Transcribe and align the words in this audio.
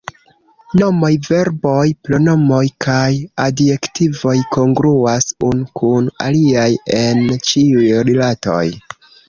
Nomoj, 0.79 1.09
verboj, 1.27 1.83
pronomoj 2.07 2.61
kaj 2.87 3.11
adjektivoj 3.45 4.35
kongruas 4.57 5.29
unu 5.51 5.71
kun 5.83 6.11
aliaj 6.31 6.69
en 7.05 7.25
ĉiuj 7.53 7.89
rilatoj. 8.13 8.67